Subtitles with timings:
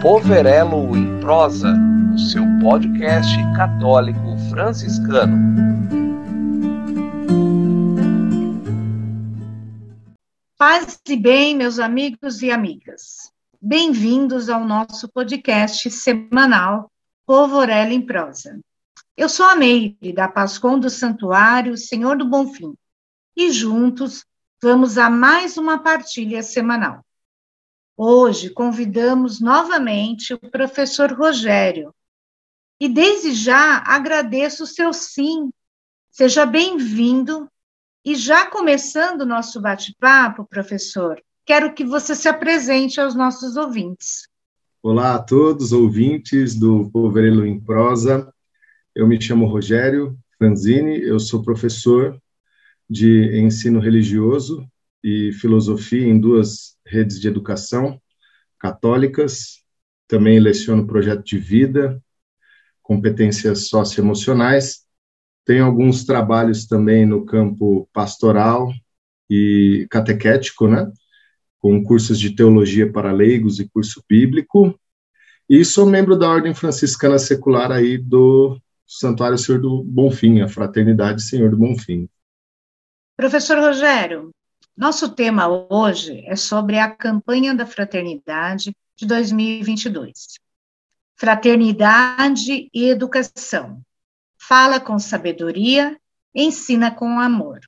[0.00, 1.74] Poverelo em Prosa,
[2.14, 5.36] o seu podcast católico franciscano.
[10.56, 13.32] Paz e bem, meus amigos e amigas.
[13.60, 16.92] Bem-vindos ao nosso podcast semanal
[17.26, 18.60] Povorela em Prosa.
[19.16, 22.72] Eu sou a Meire, da Pascom do Santuário Senhor do Bonfim,
[23.36, 24.24] e juntos
[24.62, 27.04] vamos a mais uma partilha semanal.
[28.00, 31.92] Hoje convidamos novamente o professor Rogério.
[32.78, 35.50] E desde já agradeço o seu sim.
[36.08, 37.50] Seja bem-vindo.
[38.04, 44.28] E já começando o nosso bate-papo, professor, quero que você se apresente aos nossos ouvintes.
[44.80, 48.32] Olá a todos, ouvintes do Poverelo em Prosa.
[48.94, 52.16] Eu me chamo Rogério Franzini, eu sou professor
[52.88, 54.64] de ensino religioso
[55.02, 58.00] e filosofia em duas redes de educação
[58.58, 59.62] católicas.
[60.06, 62.02] Também leciono projeto de vida,
[62.82, 64.86] competências socioemocionais.
[65.44, 68.72] Tenho alguns trabalhos também no campo pastoral
[69.30, 70.90] e catequético, né?
[71.58, 74.78] Com cursos de teologia para leigos e curso bíblico.
[75.48, 81.22] E sou membro da Ordem Franciscana Secular aí do Santuário Senhor do Bonfim, a Fraternidade
[81.22, 82.08] Senhor do Bonfim.
[83.16, 84.30] Professor Rogério,
[84.78, 90.38] nosso tema hoje é sobre a campanha da fraternidade de 2022.
[91.16, 93.82] Fraternidade e educação.
[94.38, 96.00] Fala com sabedoria,
[96.32, 97.58] ensina com amor.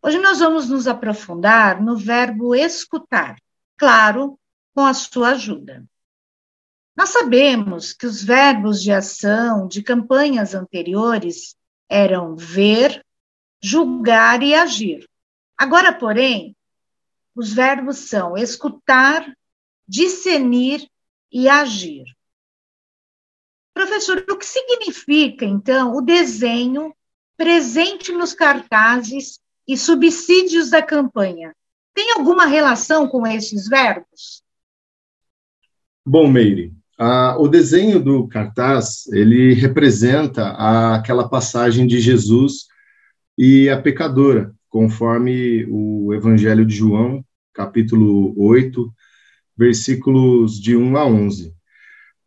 [0.00, 3.36] Hoje nós vamos nos aprofundar no verbo escutar,
[3.76, 4.38] claro,
[4.72, 5.84] com a sua ajuda.
[6.96, 11.56] Nós sabemos que os verbos de ação de campanhas anteriores
[11.88, 13.04] eram ver,
[13.60, 15.10] julgar e agir.
[15.62, 16.56] Agora, porém,
[17.36, 19.24] os verbos são escutar,
[19.86, 20.84] discernir
[21.30, 22.02] e agir.
[23.72, 26.92] Professor, o que significa, então, o desenho
[27.36, 31.54] presente nos cartazes e subsídios da campanha?
[31.94, 34.42] Tem alguma relação com esses verbos?
[36.04, 36.74] Bom, Meire,
[37.38, 40.56] o desenho do cartaz, ele representa
[40.92, 42.66] aquela passagem de Jesus
[43.38, 47.22] e a pecadora, conforme o Evangelho de João,
[47.52, 48.90] capítulo 8,
[49.54, 51.52] versículos de 1 a 11.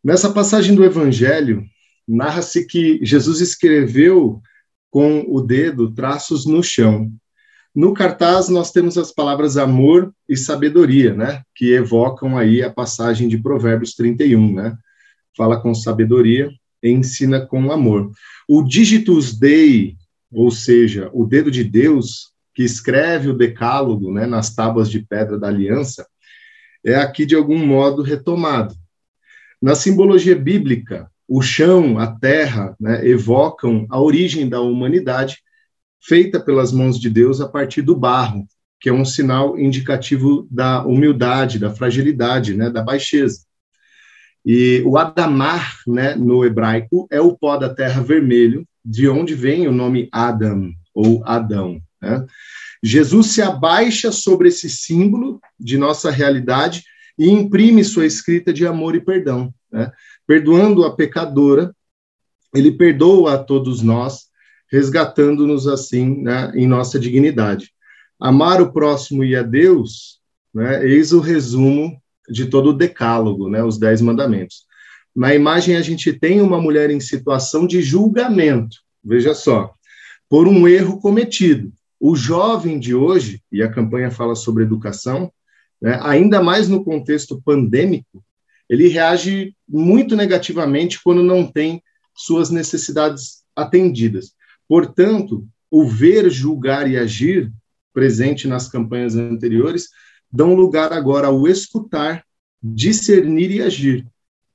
[0.02, 1.64] Nessa passagem do Evangelho,
[2.06, 4.40] narra-se que Jesus escreveu
[4.88, 7.10] com o dedo traços no chão.
[7.74, 13.26] No cartaz nós temos as palavras amor e sabedoria, né, que evocam aí a passagem
[13.26, 14.78] de Provérbios 31, né?
[15.36, 16.48] Fala com sabedoria,
[16.80, 18.12] ensina com amor.
[18.48, 19.96] O digitus dei,
[20.30, 25.38] ou seja, o dedo de Deus, que escreve o decálogo né, nas tábuas de pedra
[25.38, 26.06] da aliança,
[26.82, 28.74] é aqui de algum modo retomado.
[29.60, 35.42] Na simbologia bíblica, o chão, a terra, né, evocam a origem da humanidade
[36.02, 38.48] feita pelas mãos de Deus a partir do barro,
[38.80, 43.40] que é um sinal indicativo da humildade, da fragilidade, né, da baixeza.
[44.42, 49.68] E o Adamar, né, no hebraico, é o pó da terra vermelho, de onde vem
[49.68, 51.82] o nome Adam, ou Adão.
[52.00, 52.24] Né?
[52.82, 56.84] Jesus se abaixa sobre esse símbolo de nossa realidade
[57.18, 59.52] e imprime sua escrita de amor e perdão.
[59.72, 59.90] Né?
[60.26, 61.74] Perdoando a pecadora,
[62.54, 64.26] ele perdoa a todos nós,
[64.70, 67.72] resgatando-nos assim né, em nossa dignidade.
[68.20, 70.20] Amar o próximo e a Deus,
[70.52, 74.64] né, eis o resumo de todo o decálogo, né, os dez mandamentos.
[75.14, 79.72] Na imagem, a gente tem uma mulher em situação de julgamento, veja só,
[80.28, 81.72] por um erro cometido.
[81.98, 85.32] O jovem de hoje, e a campanha fala sobre educação,
[85.80, 88.24] né, ainda mais no contexto pandêmico,
[88.68, 91.82] ele reage muito negativamente quando não tem
[92.14, 94.32] suas necessidades atendidas.
[94.68, 97.52] Portanto, o ver, julgar e agir,
[97.92, 99.88] presente nas campanhas anteriores,
[100.30, 102.24] dão lugar agora ao escutar,
[102.62, 104.06] discernir e agir.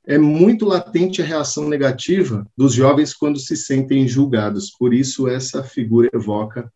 [0.05, 4.71] É muito latente a reação negativa dos jovens quando se sentem julgados.
[4.71, 6.71] Por isso, essa figura evoca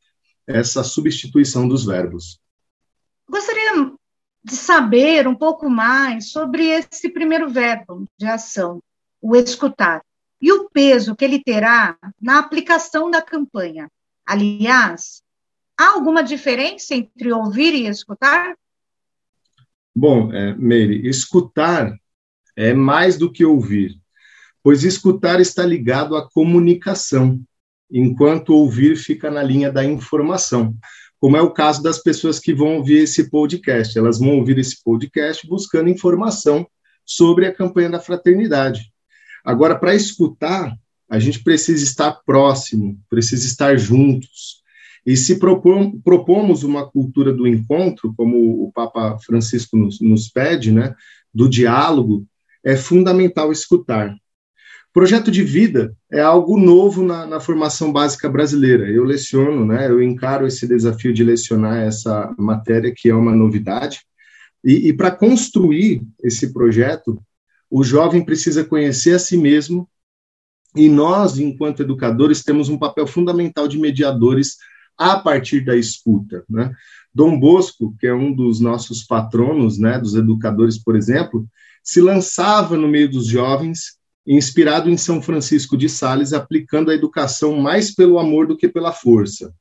[0.47, 2.39] essa substituição dos verbos.
[3.29, 3.91] Gostaria
[4.43, 8.81] de saber um pouco mais sobre esse primeiro verbo de ação,
[9.19, 10.03] o escutar,
[10.39, 13.89] e o peso que ele terá na aplicação da campanha.
[14.23, 15.23] Aliás,
[15.75, 18.55] há alguma diferença entre ouvir e escutar?
[19.95, 21.91] Bom, é, Meire, escutar
[22.55, 23.99] é mais do que ouvir,
[24.61, 27.41] pois escutar está ligado à comunicação
[27.91, 30.75] enquanto ouvir fica na linha da informação,
[31.19, 33.97] como é o caso das pessoas que vão ouvir esse podcast.
[33.97, 36.67] Elas vão ouvir esse podcast buscando informação
[37.05, 38.91] sobre a campanha da fraternidade.
[39.43, 40.75] Agora, para escutar,
[41.09, 44.63] a gente precisa estar próximo, precisa estar juntos.
[45.05, 50.71] E se propom, propomos uma cultura do encontro, como o Papa Francisco nos, nos pede,
[50.71, 50.95] né,
[51.33, 52.25] do diálogo,
[52.63, 54.15] é fundamental escutar.
[54.95, 58.89] Projeto de vida é algo novo na, na, formação básica brasileira.
[58.89, 64.05] Eu leciono, né, eu encaro esse desafio de lecionar essa matéria, que é uma novidade.
[64.63, 67.21] E, e para construir esse projeto,
[67.69, 69.85] o jovem precisa conhecer a si mesmo,
[70.73, 74.55] e nós, enquanto educadores, temos um papel fundamental de mediadores
[74.97, 76.45] a partir da escuta.
[76.49, 76.73] Né?
[77.13, 81.45] Dom Bosco, que é um dos nossos patronos, né, dos educadores, por exemplo,
[81.83, 83.95] se lançava no meio dos jovens
[84.25, 88.91] inspirado em São Francisco de Sales, aplicando a educação mais pelo amor do que pela
[88.91, 89.53] força.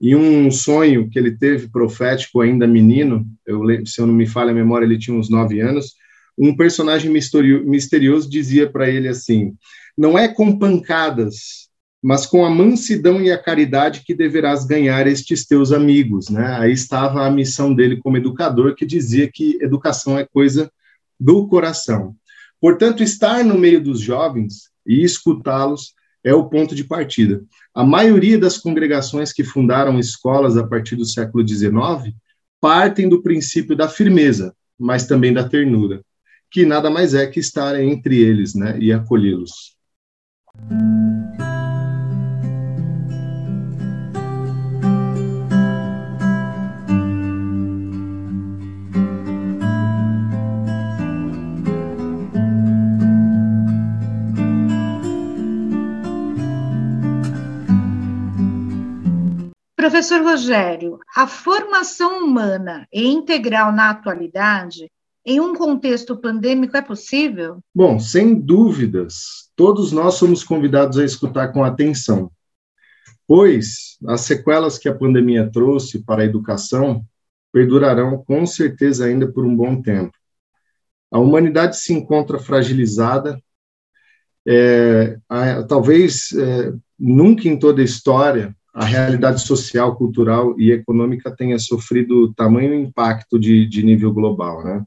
[0.00, 4.50] E um sonho que ele teve profético ainda menino, eu, se eu não me falha
[4.50, 5.94] a memória, ele tinha uns nove anos,
[6.38, 9.54] um personagem misterioso dizia para ele assim:
[9.96, 11.68] Não é com pancadas,
[12.02, 16.30] mas com a mansidão e a caridade que deverás ganhar estes teus amigos.
[16.30, 16.46] Né?
[16.58, 20.72] Aí estava a missão dele como educador, que dizia que educação é coisa
[21.18, 22.16] do coração.
[22.60, 27.42] Portanto, estar no meio dos jovens e escutá-los é o ponto de partida.
[27.74, 32.14] A maioria das congregações que fundaram escolas a partir do século XIX
[32.60, 36.02] partem do princípio da firmeza, mas também da ternura,
[36.50, 39.76] que nada mais é que estar entre eles né, e acolhê-los.
[59.90, 64.88] Professor Rogério, a formação humana e integral na atualidade,
[65.26, 67.58] em um contexto pandêmico, é possível?
[67.74, 72.30] Bom, sem dúvidas, todos nós somos convidados a escutar com atenção,
[73.26, 77.04] pois as sequelas que a pandemia trouxe para a educação
[77.52, 80.16] perdurarão com certeza ainda por um bom tempo.
[81.10, 83.42] A humanidade se encontra fragilizada,
[84.46, 85.18] é,
[85.68, 92.32] talvez é, nunca em toda a história a realidade social, cultural e econômica tenha sofrido
[92.34, 94.84] tamanho impacto de, de nível global, né?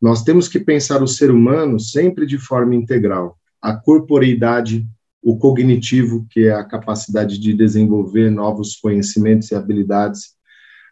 [0.00, 3.36] Nós temos que pensar o ser humano sempre de forma integral.
[3.60, 4.86] A corporeidade,
[5.20, 10.36] o cognitivo, que é a capacidade de desenvolver novos conhecimentos e habilidades,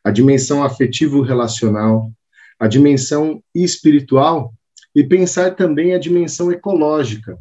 [0.03, 2.11] a dimensão afetivo-relacional,
[2.59, 4.53] a dimensão espiritual
[4.95, 7.39] e pensar também a dimensão ecológica,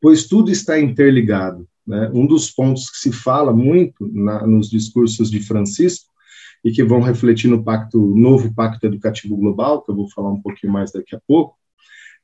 [0.00, 1.66] pois tudo está interligado.
[1.86, 2.10] Né?
[2.12, 6.06] Um dos pontos que se fala muito na, nos discursos de Francisco
[6.64, 10.40] e que vão refletir no pacto novo pacto educativo global, que eu vou falar um
[10.40, 11.56] pouquinho mais daqui a pouco,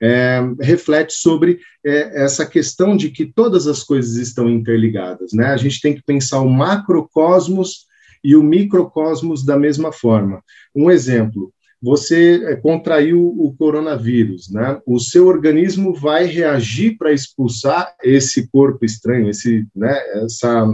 [0.00, 5.32] é, reflete sobre é, essa questão de que todas as coisas estão interligadas.
[5.32, 5.46] Né?
[5.46, 7.86] A gente tem que pensar o macrocosmos
[8.24, 10.42] e o microcosmos da mesma forma.
[10.74, 11.52] Um exemplo:
[11.82, 14.80] você eh, contraiu o coronavírus, né?
[14.86, 20.68] O seu organismo vai reagir para expulsar esse corpo estranho, esse, né, essa,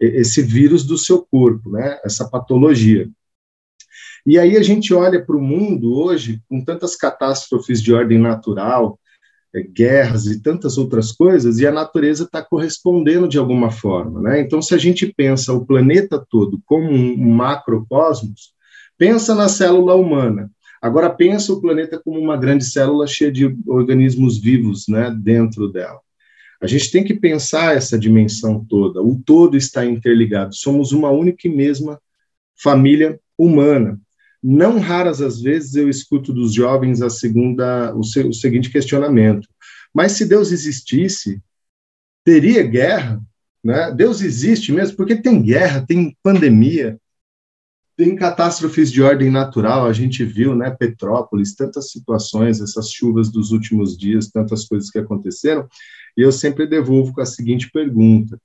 [0.00, 2.00] esse vírus do seu corpo, né?
[2.02, 3.06] Essa patologia.
[4.26, 8.98] E aí a gente olha para o mundo hoje com tantas catástrofes de ordem natural,
[9.54, 14.40] é, guerras e tantas outras coisas, e a natureza está correspondendo de alguma forma, né?
[14.40, 18.54] Então, se a gente pensa o planeta todo como um macrocosmos,
[18.96, 20.50] pensa na célula humana.
[20.84, 25.98] Agora pensa o planeta como uma grande célula cheia de organismos vivos, né, dentro dela.
[26.60, 29.00] A gente tem que pensar essa dimensão toda.
[29.00, 30.54] O todo está interligado.
[30.54, 31.98] Somos uma única e mesma
[32.54, 33.98] família humana.
[34.42, 39.48] Não raras as vezes eu escuto dos jovens a segunda, o, seu, o seguinte questionamento:
[39.90, 41.40] mas se Deus existisse,
[42.22, 43.22] teria guerra?
[43.64, 43.90] Né?
[43.90, 44.98] Deus existe mesmo?
[44.98, 47.00] Porque tem guerra, tem pandemia,
[47.96, 53.52] tem catástrofes de ordem natural, a gente viu, né, Petrópolis, tantas situações, essas chuvas dos
[53.52, 55.68] últimos dias, tantas coisas que aconteceram,
[56.16, 58.40] e eu sempre devolvo com a seguinte pergunta: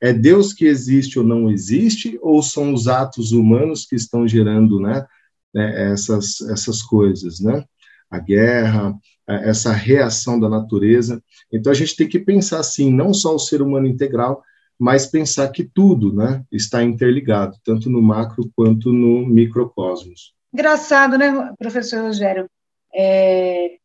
[0.00, 4.80] é Deus que existe ou não existe, ou são os atos humanos que estão gerando,
[4.80, 5.06] né,
[5.52, 7.64] né essas essas coisas, né?
[8.10, 8.94] A guerra,
[9.26, 11.22] essa reação da natureza.
[11.52, 14.42] Então a gente tem que pensar assim, não só o ser humano integral,
[14.78, 20.34] mas pensar que tudo né, está interligado, tanto no macro quanto no microcosmos.
[20.52, 22.48] Engraçado, né, professor Rogério?
[22.94, 23.78] É,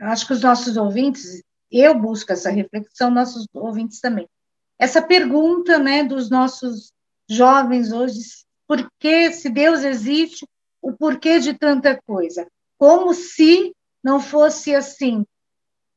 [0.00, 4.28] acho que os nossos ouvintes, eu busco essa reflexão, nossos ouvintes também.
[4.78, 6.92] Essa pergunta né, dos nossos
[7.28, 8.20] jovens hoje,
[8.66, 10.46] por que, se Deus existe,
[10.82, 12.46] o porquê de tanta coisa?
[12.78, 15.24] Como se não fosse assim,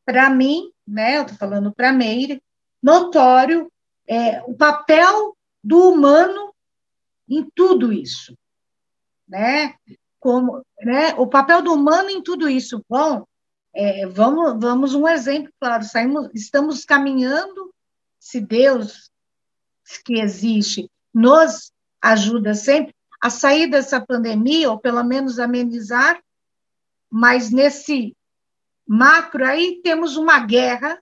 [0.06, 2.42] para mim, né, eu estou falando para Meire,
[2.82, 3.72] notório
[4.10, 6.52] é, o papel do humano
[7.30, 8.36] em tudo isso,
[9.28, 9.76] né?
[10.20, 11.14] Como, né?
[11.14, 12.84] O papel do humano em tudo isso.
[12.90, 13.24] Bom,
[13.72, 15.84] é, vamos, vamos um exemplo, claro.
[15.84, 17.72] Saímos, estamos caminhando,
[18.20, 19.12] se Deus
[20.04, 26.22] que existe nos ajuda sempre a sair dessa pandemia ou pelo menos amenizar,
[27.10, 28.16] mas nesse
[28.88, 31.00] macro aí temos uma guerra,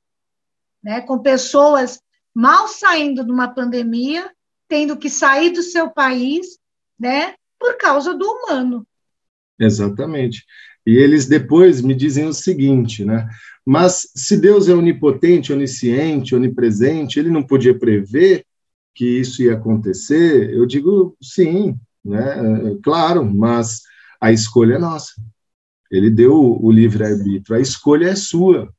[0.83, 1.01] né?
[1.01, 2.01] Com pessoas
[2.37, 4.31] mal saindo de uma pandemia
[4.67, 6.59] tendo que sair do seu país,
[6.99, 8.85] né, por causa do humano.
[9.59, 10.45] Exatamente.
[10.85, 13.27] E eles depois me dizem o seguinte, né?
[13.65, 18.45] Mas se Deus é onipotente, onisciente, onipresente, ele não podia prever
[18.93, 20.53] que isso ia acontecer?
[20.53, 21.75] Eu digo sim,
[22.05, 22.77] né?
[22.83, 23.81] Claro, mas
[24.21, 25.13] a escolha é nossa.
[25.89, 28.71] Ele deu o livre-arbítrio, a escolha é sua.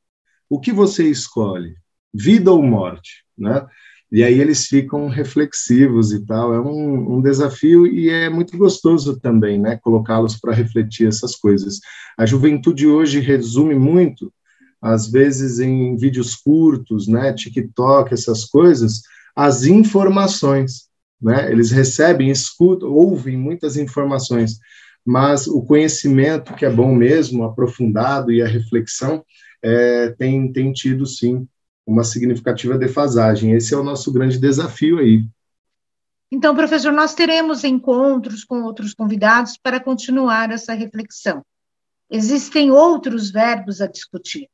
[0.49, 1.75] O que você escolhe?
[2.15, 3.67] Vida ou morte, né?
[4.11, 6.55] e aí eles ficam reflexivos e tal.
[6.55, 11.81] É um, um desafio e é muito gostoso também, né, colocá-los para refletir essas coisas.
[12.17, 14.33] A juventude hoje resume muito,
[14.81, 19.03] às vezes em vídeos curtos, né, TikTok, essas coisas,
[19.37, 20.89] as informações,
[21.21, 21.51] né?
[21.51, 24.59] Eles recebem, escutam, ouvem muitas informações,
[25.05, 29.25] mas o conhecimento que é bom mesmo, aprofundado e a reflexão
[29.63, 31.47] é, tem, tem tido sim
[31.89, 33.53] uma significativa defasagem.
[33.53, 35.25] Esse é o nosso grande desafio aí.
[36.31, 41.43] Então, professor, nós teremos encontros com outros convidados para continuar essa reflexão.
[42.11, 44.51] Existem outros verbos a discutir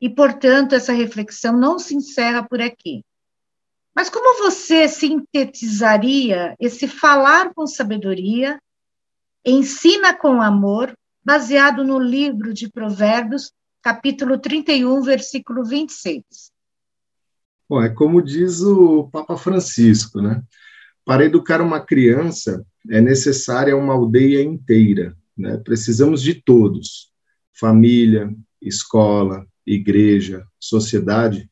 [0.00, 3.04] e, portanto, essa reflexão não se encerra por aqui.
[3.94, 8.58] Mas como você sintetizaria esse falar com sabedoria,
[9.44, 13.52] ensina com amor, baseado no livro de Provérbios,
[13.82, 16.24] capítulo 31, versículo 26?
[17.68, 20.42] Bom, é como diz o Papa Francisco, né?
[21.04, 25.58] Para educar uma criança é necessária uma aldeia inteira, né?
[25.58, 27.10] Precisamos de todos,
[27.52, 31.50] família, escola, igreja, sociedade,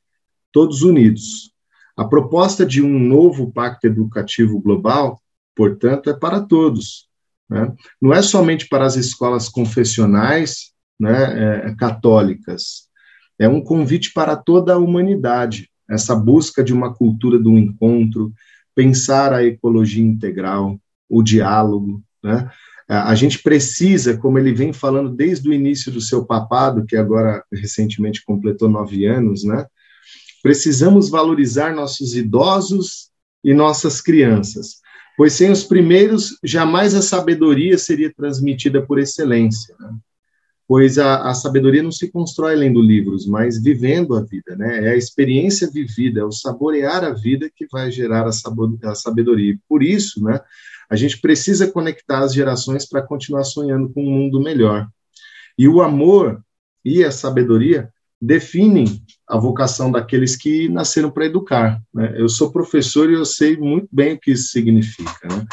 [0.50, 1.52] todos unidos.
[1.96, 5.20] A proposta de um novo pacto educativo global,
[5.54, 7.08] portanto, é para todos.
[7.48, 7.72] Né?
[8.00, 12.86] Não é somente para as escolas confessionais né, é, católicas,
[13.38, 18.32] é um convite para toda a humanidade, essa busca de uma cultura do encontro,
[18.74, 20.78] pensar a ecologia integral,
[21.08, 22.50] o diálogo, né?
[22.88, 27.42] A gente precisa, como ele vem falando desde o início do seu papado, que agora
[27.52, 29.66] recentemente completou nove anos, né?
[30.40, 33.10] Precisamos valorizar nossos idosos
[33.42, 34.76] e nossas crianças,
[35.16, 39.74] pois sem os primeiros, jamais a sabedoria seria transmitida por excelência.
[39.80, 39.96] Né?
[40.68, 44.86] Pois a, a, sabedoria não se constrói lendo livros, mas vivendo a vida, né?
[44.86, 48.94] É a experiência vivida, é o saborear a vida que vai gerar a, sabor, a
[48.94, 49.56] sabedoria.
[49.68, 50.40] Por isso, né,
[50.90, 54.88] a gente precisa conectar as gerações para continuar sonhando com um mundo melhor.
[55.58, 56.42] E o amor
[56.84, 57.88] e a sabedoria
[58.20, 61.80] definem a vocação daqueles que nasceram para educar.
[61.92, 62.14] Né?
[62.16, 65.28] Eu sou professor e eu sei muito bem o que isso significa.
[65.28, 65.46] Né?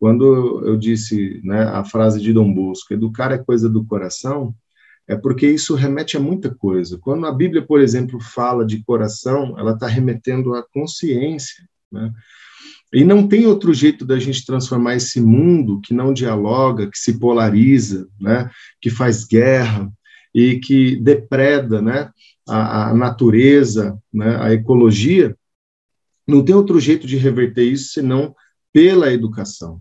[0.00, 4.54] Quando eu disse né, a frase de Dom Bosco, educar é coisa do coração,
[5.06, 6.96] é porque isso remete a muita coisa.
[6.96, 11.68] Quando a Bíblia, por exemplo, fala de coração, ela está remetendo à consciência.
[11.92, 12.10] Né?
[12.94, 17.18] E não tem outro jeito da gente transformar esse mundo que não dialoga, que se
[17.18, 18.50] polariza, né?
[18.80, 19.92] que faz guerra
[20.34, 22.10] e que depreda né?
[22.48, 24.38] a, a natureza, né?
[24.40, 25.36] a ecologia.
[26.26, 28.34] Não tem outro jeito de reverter isso senão
[28.72, 29.78] pela educação.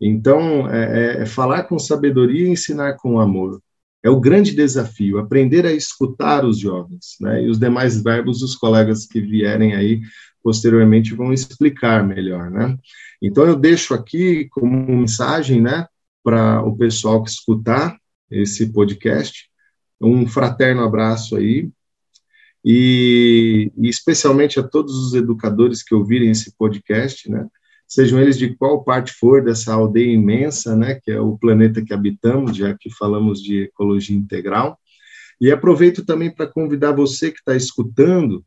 [0.00, 3.60] Então, é, é, é falar com sabedoria e ensinar com amor.
[4.02, 7.42] É o grande desafio, aprender a escutar os jovens, né?
[7.42, 10.00] E os demais verbos, os colegas que vierem aí
[10.42, 12.76] posteriormente vão explicar melhor, né?
[13.20, 15.86] Então, eu deixo aqui como mensagem, né,
[16.22, 17.98] para o pessoal que escutar
[18.30, 19.48] esse podcast,
[20.00, 21.68] um fraterno abraço aí,
[22.64, 27.46] e, e especialmente a todos os educadores que ouvirem esse podcast, né,
[27.88, 31.94] sejam eles de qual parte for dessa aldeia imensa, né, que é o planeta que
[31.94, 34.78] habitamos, já que falamos de ecologia integral.
[35.40, 38.44] E aproveito também para convidar você que está escutando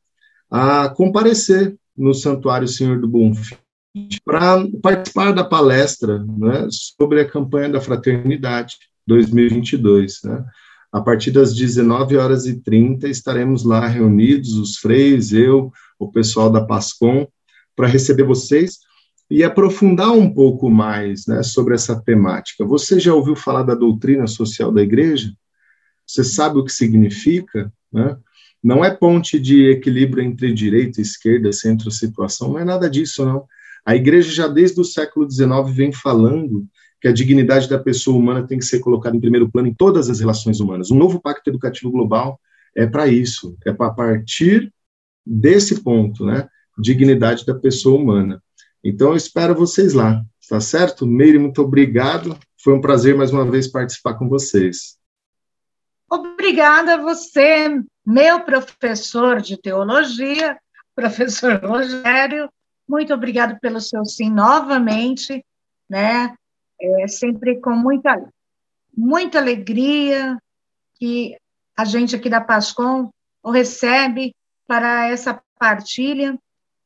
[0.49, 3.55] a comparecer no Santuário Senhor do Bom Fim
[4.23, 10.21] para participar da palestra né, sobre a campanha da Fraternidade 2022.
[10.23, 10.45] Né?
[10.91, 16.49] A partir das 19 horas e 30 estaremos lá reunidos, os freios, eu, o pessoal
[16.49, 17.27] da PASCOM,
[17.75, 18.79] para receber vocês
[19.31, 22.65] e aprofundar um pouco mais né, sobre essa temática.
[22.65, 25.33] Você já ouviu falar da doutrina social da igreja?
[26.05, 28.17] Você sabe o que significa, né?
[28.61, 33.45] Não é ponte de equilíbrio entre direita e esquerda, centro-situação, não é nada disso, não.
[33.85, 36.67] A igreja já desde o século XIX vem falando
[36.99, 40.09] que a dignidade da pessoa humana tem que ser colocada em primeiro plano em todas
[40.09, 40.91] as relações humanas.
[40.91, 42.37] Um novo pacto educativo global
[42.75, 44.71] é para isso, é para partir
[45.25, 46.49] desse ponto, né?
[46.77, 48.43] Dignidade da pessoa humana.
[48.83, 51.05] Então, eu espero vocês lá, tá certo?
[51.05, 52.37] Meire, muito obrigado.
[52.63, 54.97] Foi um prazer mais uma vez participar com vocês.
[56.09, 60.57] Obrigada a você, meu professor de teologia,
[60.95, 62.49] professor Rogério.
[62.87, 65.45] Muito obrigado pelo seu sim novamente,
[65.89, 66.35] né?
[66.81, 68.21] É sempre com muita,
[68.95, 70.37] muita alegria
[70.95, 71.37] que
[71.77, 73.09] a gente aqui da Pascom
[73.43, 74.35] o recebe
[74.67, 76.37] para essa partilha.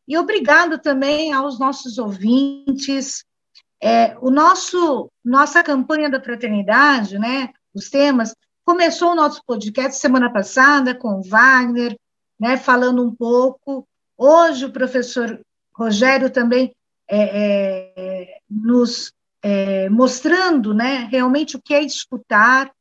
[0.07, 3.24] E obrigado também aos nossos ouvintes.
[3.81, 7.50] É, o nosso nossa campanha da fraternidade, né?
[7.74, 8.33] Os temas
[8.65, 11.95] Começou o nosso podcast semana passada com o Wagner,
[12.39, 13.88] né, falando um pouco.
[14.17, 15.39] Hoje o professor
[15.71, 16.74] Rogério também
[17.07, 17.19] é,
[18.25, 22.71] é, nos é, mostrando né, realmente o que é escutar.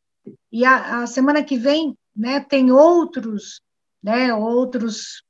[0.51, 3.61] E a, a semana que vem né, tem outros,
[4.03, 5.23] né, outros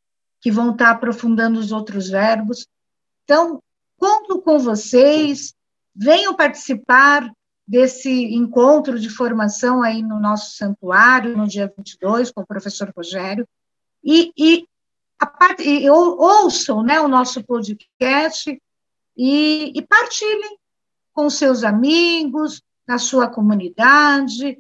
[0.45, 2.69] que vão estar aprofundando os outros verbos.
[3.25, 3.63] Então,
[3.97, 5.55] conto com vocês,
[5.97, 7.33] venham participar
[7.67, 13.49] desse encontro de formação aí no nosso santuário, no dia 22, com o professor Rogério,
[14.05, 14.69] e, e,
[15.19, 15.33] a
[15.63, 18.55] e ouçam né, o nosso podcast
[19.17, 20.59] e, e partilhem
[21.15, 24.59] com seus amigos, na sua comunidade.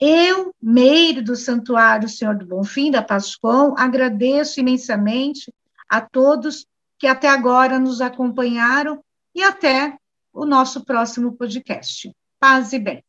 [0.00, 5.52] Eu, Meire do Santuário Senhor do Bonfim, da Pascom, agradeço imensamente
[5.88, 6.66] a todos
[6.98, 9.02] que até agora nos acompanharam
[9.34, 9.96] e até
[10.32, 12.12] o nosso próximo podcast.
[12.38, 13.02] Paz e bem.